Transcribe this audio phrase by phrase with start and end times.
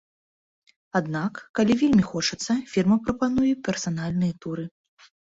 [0.99, 4.65] Аднак, калі вельмі хочацца, фірма прапануе персанальныя туры.